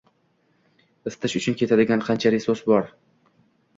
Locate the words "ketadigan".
1.61-2.03